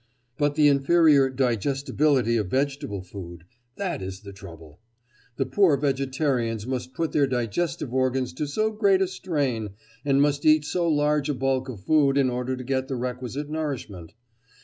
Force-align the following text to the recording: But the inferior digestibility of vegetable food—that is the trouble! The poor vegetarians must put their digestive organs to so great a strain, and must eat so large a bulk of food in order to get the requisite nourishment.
But 0.39 0.55
the 0.55 0.67
inferior 0.67 1.29
digestibility 1.29 2.35
of 2.37 2.47
vegetable 2.47 3.03
food—that 3.03 4.01
is 4.01 4.21
the 4.21 4.33
trouble! 4.33 4.79
The 5.35 5.45
poor 5.45 5.77
vegetarians 5.77 6.65
must 6.65 6.95
put 6.95 7.11
their 7.11 7.27
digestive 7.27 7.93
organs 7.93 8.33
to 8.33 8.47
so 8.47 8.71
great 8.71 9.03
a 9.03 9.07
strain, 9.07 9.75
and 10.03 10.19
must 10.19 10.43
eat 10.43 10.65
so 10.65 10.89
large 10.89 11.29
a 11.29 11.35
bulk 11.35 11.69
of 11.69 11.81
food 11.81 12.17
in 12.17 12.31
order 12.31 12.57
to 12.57 12.63
get 12.63 12.87
the 12.87 12.95
requisite 12.95 13.47
nourishment. 13.51 14.15